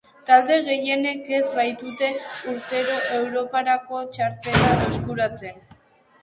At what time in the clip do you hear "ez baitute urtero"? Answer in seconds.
1.39-2.97